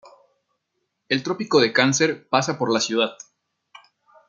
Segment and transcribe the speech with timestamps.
[1.09, 3.17] El trópico de Cáncer pasa por la ciudad.